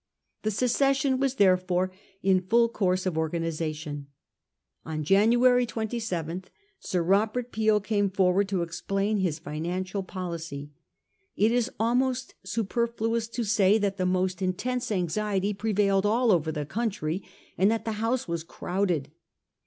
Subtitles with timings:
[0.41, 1.91] The secession was, therefore,
[2.23, 4.07] in full course of organisation.
[4.83, 6.45] On January 27
[6.79, 10.71] Sir Robert Peel came forward to explain his financial policy.
[11.35, 16.65] It is almost superfluous to say that the most intense anxiety prevailed all over the
[16.65, 17.21] country,
[17.55, 19.11] and that the House was crowded.